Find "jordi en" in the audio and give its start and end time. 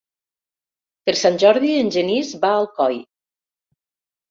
1.43-1.93